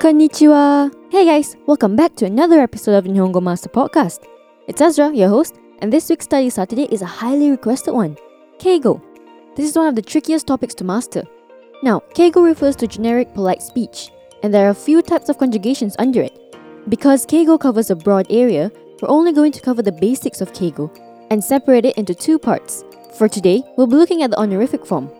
[0.00, 0.90] Konnichiwa!
[1.10, 4.24] Hey guys, welcome back to another episode of Nihongo Master Podcast.
[4.66, 8.16] It's Ezra, your host, and this week's study Saturday is a highly requested one
[8.58, 9.02] Keigo.
[9.56, 11.24] This is one of the trickiest topics to master.
[11.82, 14.10] Now, Keigo refers to generic polite speech,
[14.42, 16.56] and there are a few types of conjugations under it.
[16.88, 18.72] Because Keigo covers a broad area,
[19.02, 20.88] we're only going to cover the basics of Keigo
[21.30, 22.84] and separate it into two parts.
[23.18, 25.10] For today, we'll be looking at the honorific form.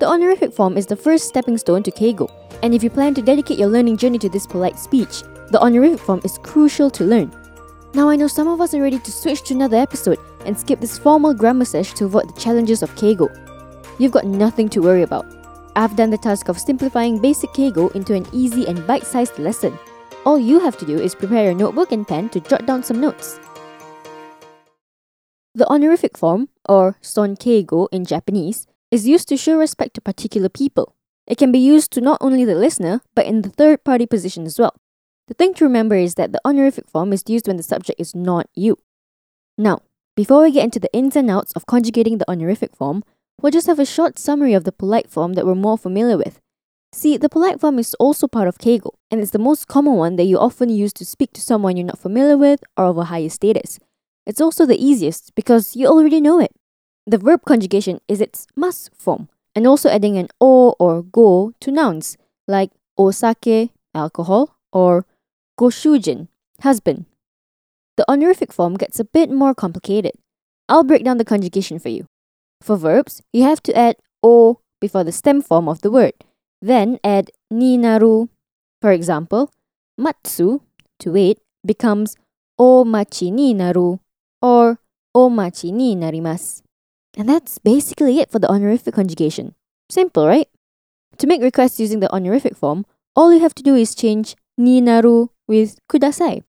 [0.00, 2.32] The honorific form is the first stepping stone to Keigo,
[2.62, 6.00] and if you plan to dedicate your learning journey to this polite speech, the honorific
[6.00, 7.30] form is crucial to learn.
[7.92, 10.80] Now, I know some of us are ready to switch to another episode and skip
[10.80, 13.28] this formal grammar sesh to avoid the challenges of Keigo.
[13.98, 15.26] You've got nothing to worry about.
[15.76, 19.78] I've done the task of simplifying basic Keigo into an easy and bite sized lesson.
[20.24, 23.02] All you have to do is prepare your notebook and pen to jot down some
[23.02, 23.38] notes.
[25.54, 30.48] The honorific form, or son keigo in Japanese, is used to show respect to particular
[30.48, 30.94] people.
[31.26, 34.46] It can be used to not only the listener, but in the third party position
[34.46, 34.74] as well.
[35.28, 38.16] The thing to remember is that the honorific form is used when the subject is
[38.16, 38.78] not you.
[39.56, 39.82] Now,
[40.16, 43.04] before we get into the ins and outs of conjugating the honorific form,
[43.40, 46.40] we'll just have a short summary of the polite form that we're more familiar with.
[46.92, 50.16] See, the polite form is also part of Keigo, and it's the most common one
[50.16, 53.04] that you often use to speak to someone you're not familiar with or of a
[53.04, 53.78] higher status.
[54.26, 56.50] It's also the easiest because you already know it.
[57.06, 61.70] The verb conjugation is its masu form, and also adding an o or go to
[61.70, 65.06] nouns like osake, alcohol, or
[65.58, 66.28] goshujin,
[66.62, 67.06] husband.
[67.96, 70.12] The honorific form gets a bit more complicated.
[70.68, 72.06] I'll break down the conjugation for you.
[72.62, 76.14] For verbs, you have to add o before the stem form of the word,
[76.62, 78.28] then add ni naru.
[78.80, 79.52] For example,
[79.98, 80.60] matsu,
[81.00, 82.16] to wait, becomes
[82.58, 83.98] o machi ni naru
[84.40, 84.78] or
[85.14, 86.62] o machi ni narimasu.
[87.16, 89.54] And that's basically it for the honorific conjugation.
[89.90, 90.48] Simple, right?
[91.18, 92.86] To make requests using the honorific form,
[93.16, 96.44] all you have to do is change ni naru with kudasai.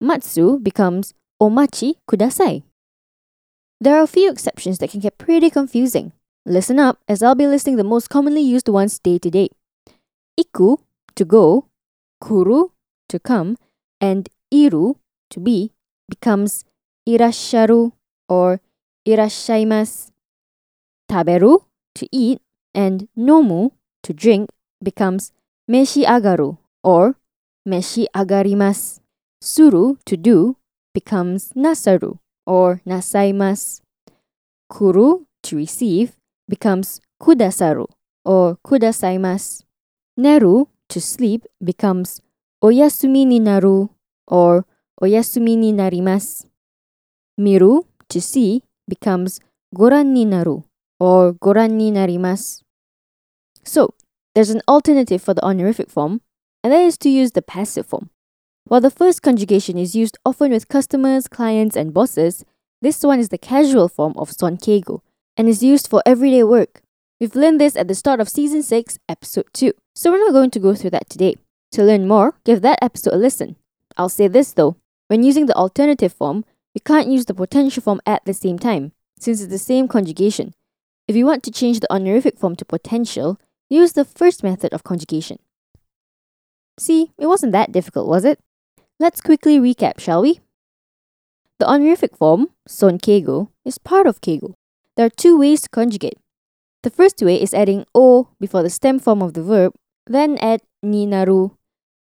[0.00, 2.62] Matsu becomes omachi kudasai.
[3.80, 6.12] There are a few exceptions that can get pretty confusing.
[6.46, 9.48] Listen up, as I'll be listing the most commonly used ones day to day.
[10.38, 10.76] Iku,
[11.16, 11.68] to go,
[12.22, 12.68] kuru,
[13.08, 13.56] to come,
[14.00, 14.96] and iru,
[15.30, 15.72] to be,
[16.08, 16.64] becomes
[17.08, 17.92] irasharu
[18.28, 18.60] or
[19.06, 20.10] irashaimasu.
[21.08, 22.40] Taberu, to eat,
[22.74, 23.72] and nomu,
[24.02, 24.50] to drink,
[24.82, 25.32] becomes
[25.70, 27.16] meshi agaru or
[27.68, 29.00] meshi agarimasu.
[29.40, 30.56] Suru, to do,
[30.94, 33.82] becomes nasaru or nasaimasu.
[34.70, 36.16] Kuru, to receive,
[36.48, 37.86] becomes kudasaru
[38.24, 39.62] or kudasaimasu.
[40.18, 42.22] Neru, to sleep, becomes
[42.62, 43.90] oyasumi ni naru
[44.26, 44.64] or
[45.02, 46.46] oyasumi ni narimasu.
[47.36, 49.40] Miru, to see, becomes
[49.74, 50.62] goran ni naru
[51.00, 52.62] or goran ni narimasu.
[53.64, 53.94] So,
[54.34, 56.20] there's an alternative for the honorific form,
[56.62, 58.10] and that is to use the passive form.
[58.66, 62.44] While the first conjugation is used often with customers, clients, and bosses,
[62.80, 65.00] this one is the casual form of son keigo
[65.36, 66.82] and is used for everyday work.
[67.20, 70.50] We've learned this at the start of season 6, episode 2, so we're not going
[70.50, 71.36] to go through that today.
[71.72, 73.56] To learn more, give that episode a listen.
[73.96, 74.76] I'll say this though
[75.08, 76.44] when using the alternative form,
[76.74, 80.54] we can't use the potential form at the same time, since it's the same conjugation.
[81.06, 83.38] If you want to change the honorific form to potential,
[83.70, 85.38] use the first method of conjugation.
[86.78, 88.40] See, it wasn't that difficult, was it?
[88.98, 90.40] Let's quickly recap, shall we?
[91.60, 94.54] The honorific form, son keigo, is part of keigo.
[94.96, 96.18] There are two ways to conjugate.
[96.82, 99.74] The first way is adding o before the stem form of the verb,
[100.06, 101.50] then add ni naru.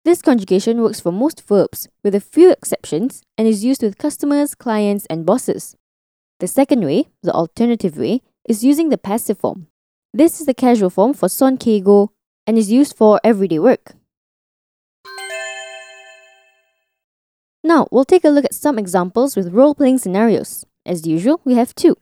[0.05, 4.55] This conjugation works for most verbs, with a few exceptions, and is used with customers,
[4.55, 5.75] clients, and bosses.
[6.39, 9.67] The second way, the alternative way, is using the passive form.
[10.13, 12.09] This is the casual form for son keigo
[12.47, 13.93] and is used for everyday work.
[17.61, 20.65] Now, we'll take a look at some examples with role playing scenarios.
[20.85, 21.97] As usual, we have two.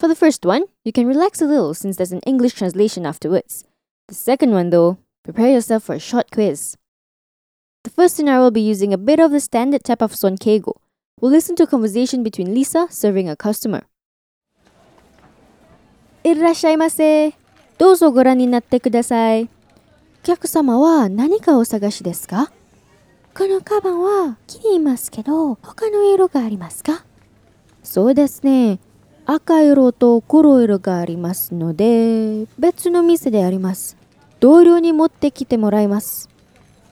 [0.00, 3.64] For the first one, you can relax a little since there's an English translation afterwards.
[4.08, 6.76] The second one, though, prepare yourself for a short quiz.
[7.84, 10.72] The first scenario will be using a bit of the standard type of son keigo.
[11.20, 13.84] We'll listen to a conversation between Lisa serving a customer.
[16.24, 17.34] いらっしゃいませ。
[17.76, 19.44] どうぞご覧になってください。
[19.44, 19.48] お
[20.22, 22.50] 客様は何かお探しですか
[23.36, 27.04] このカバンは気に入りますけど、他の色がありますか
[27.82, 28.78] そうですね。
[29.26, 33.98] 赤色と黒色がありますので、別の店であります。
[34.40, 36.30] 同僚に持ってきてもらいます。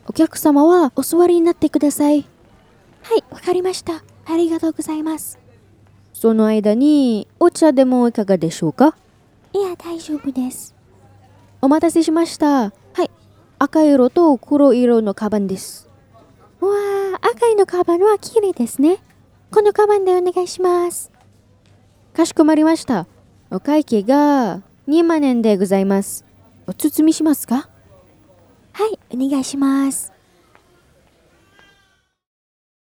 [0.06, 2.26] お客様はお座りになってください。
[3.02, 4.02] はい、わかりました。
[4.26, 5.38] ありがとうございます。
[6.12, 8.96] その間にお茶でもいかがでしょうか？
[9.52, 10.74] いや、大丈夫です。
[11.60, 12.46] お待たせしました。
[12.60, 12.72] は
[13.04, 13.10] い、
[13.58, 15.88] 赤色と黒色のカバンです。
[16.60, 16.68] わ
[17.22, 18.98] あ、赤いのカバンは綺麗ですね。
[19.50, 21.10] このカバンでお願いします。
[22.14, 23.06] かしこまりました。
[23.50, 26.24] お会計が2万円でございます。
[26.66, 27.68] お包みしますか？
[28.73, 30.11] はい、お願いします。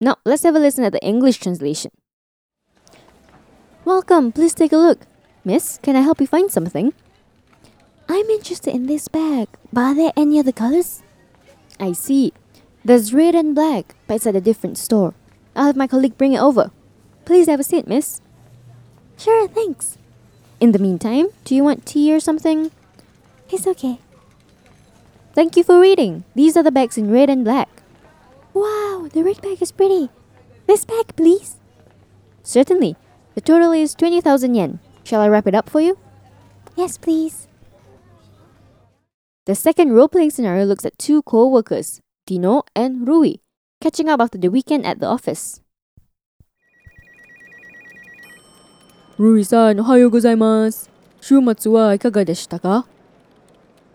[0.02, 1.92] Now, let's have a listen at the English translation.
[3.86, 5.08] Welcome, please take a look.
[5.46, 6.94] Miss, can I help you find something?
[8.10, 11.02] I'm interested in this bag, but are there any other colors?
[11.80, 12.34] I see.
[12.84, 15.14] There's red and black, but it's at a different store.
[15.56, 16.72] I'll have my colleague bring it over.
[17.26, 18.22] Please have a seat, miss.
[19.18, 19.98] Sure, thanks.
[20.60, 22.72] In the meantime, do you want tea or something?
[23.50, 24.00] It's okay.
[25.33, 26.25] Thank you for reading.
[26.35, 27.69] These are the bags in red and black.
[28.53, 30.11] Wow, the red bag is pretty.
[30.67, 31.57] This bag, please.
[32.43, 32.97] Certainly.
[33.35, 34.81] The total is 20,000 yen.
[35.05, 35.99] Shall I wrap it up for you?
[36.77, 37.47] Yes, please.
[39.47, 43.37] The second role playing scenario looks at two co workers, Dino and Rui,
[43.81, 45.61] catching up after the weekend at the office.
[49.17, 50.89] Rui san, ohayo gozaimasu.
[51.21, 52.85] Shuu wa ikaga deshita ka?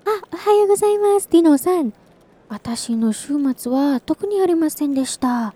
[0.08, 1.92] あ、おはようございます、ディノさん。
[2.48, 5.56] 私の週末は特にありませんでした。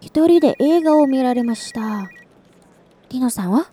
[0.00, 2.10] 一人で映画を見られました。
[3.08, 3.70] ディノさんは？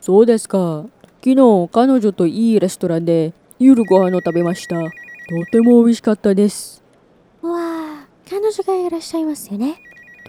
[0.00, 0.84] そうですか。
[1.24, 4.76] 昨日彼女といいレストランで夜ご飯を食べました。
[4.76, 4.90] と
[5.50, 6.84] ても美味しかったです。
[7.42, 9.80] わあ、彼女がいらっしゃいますよね。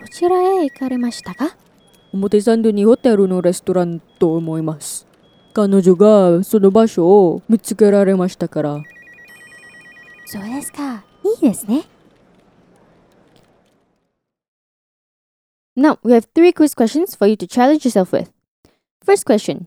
[0.02, 1.56] どちらへ行かれましたか？
[2.12, 5.06] 表参道にホテルのレストランと思います。
[5.54, 8.84] 彼女がその場所を見つけられましたから。
[10.27, 11.05] そうですか。
[11.25, 11.85] いいですね。
[15.77, 18.31] Now, we have three quiz questions for you to challenge yourself with.
[19.05, 19.67] First question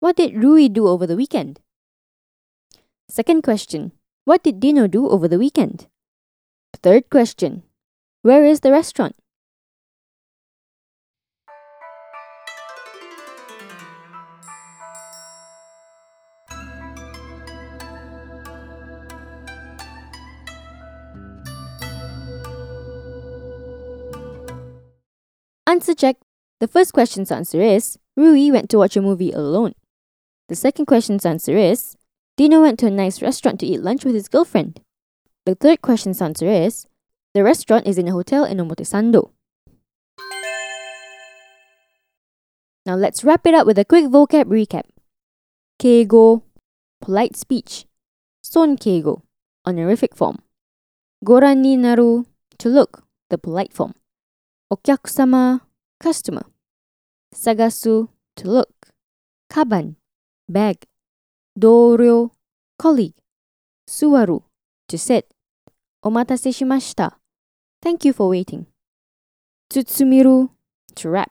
[0.00, 1.60] What did Rui do over the weekend?
[3.08, 3.92] Second question
[4.24, 5.86] What did Dino do over the weekend?
[6.82, 7.62] Third question
[8.22, 9.14] Where is the restaurant?
[25.67, 26.15] Answer check.
[26.61, 29.73] The first question's answer is Rui went to watch a movie alone.
[30.47, 31.97] The second question's answer is
[32.37, 34.79] Dino went to a nice restaurant to eat lunch with his girlfriend.
[35.45, 36.87] The third question's answer is
[37.33, 39.31] the restaurant is in a hotel in Omotesando.
[42.85, 44.85] Now let's wrap it up with a quick vocab recap.
[45.81, 46.43] Keigo,
[47.01, 47.85] polite speech.
[48.41, 49.23] Son keigo,
[49.65, 50.37] honorific form.
[51.25, 52.23] Goran ni naru,
[52.57, 53.93] to look, the polite form.
[54.70, 55.66] お客様
[56.02, 56.46] customer
[57.34, 58.68] 探す to look
[59.48, 59.96] カバン
[60.50, 60.78] bag
[61.56, 62.30] 同僚
[62.78, 63.14] colleague
[63.86, 64.40] 座る
[64.88, 65.26] to sit
[66.00, 67.18] お待たせしました
[67.84, 68.64] Thank you for waiting
[69.68, 70.30] 包みる
[70.94, 71.28] to wrap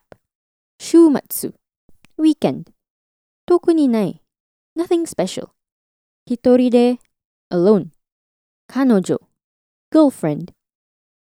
[0.80, 0.98] 週
[1.30, 1.52] 末
[2.20, 2.72] weekend
[3.46, 4.22] 特にない
[4.78, 5.50] nothing special
[6.26, 7.00] 一人で
[7.52, 7.88] alone
[8.68, 9.20] 彼女
[9.92, 10.54] girlfriend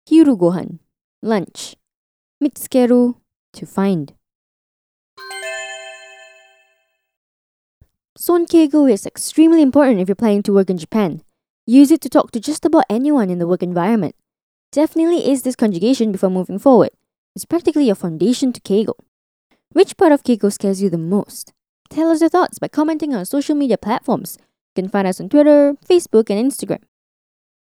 [0.05, 0.79] 昼ご飯
[1.23, 1.77] lunch
[2.39, 3.15] 見つける
[3.55, 4.13] to find.
[8.17, 11.21] Sonkeigo is extremely important if you're planning to work in Japan.
[11.65, 14.15] Use it to talk to just about anyone in the work environment.
[14.71, 16.91] Definitely ace this conjugation before moving forward.
[17.35, 18.93] It's practically a foundation to Keigo.
[19.71, 21.53] Which part of Keigo scares you the most?
[21.89, 24.37] Tell us your thoughts by commenting on our social media platforms.
[24.75, 26.81] You can find us on Twitter, Facebook, and Instagram.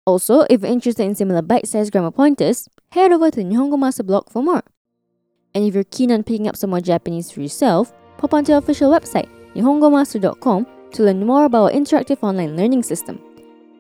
[0.08, 4.30] Also, if you're interested in similar bite-sized grammar pointers, head over to Nihongo Master blog
[4.30, 4.64] for more.
[5.54, 8.60] And if you're keen on picking up some more Japanese for yourself, pop onto our
[8.60, 13.20] official website, nihongomaster.com, to learn more about our interactive online learning system.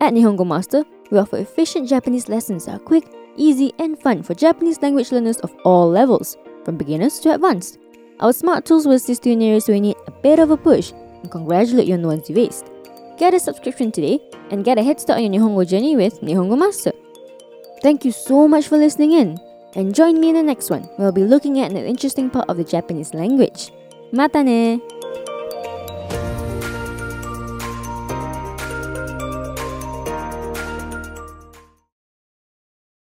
[0.01, 3.07] At Nihongo Master, we offer efficient Japanese lessons that are quick,
[3.37, 7.79] easy, and fun for Japanese language learners of all levels, from beginners to advanced.
[8.19, 10.57] Our smart tools will assist you in areas where you need a bit of a
[10.57, 12.76] push and congratulate you on the ones you've aced.
[13.17, 14.19] Get a subscription today
[14.51, 16.91] and get a head start on your Nihongo journey with Nihongo Master.
[17.81, 19.39] Thank you so much for listening in,
[19.73, 22.47] and join me in the next one where we'll be looking at an interesting part
[22.47, 23.71] of the Japanese language.
[24.11, 24.79] Mata ne!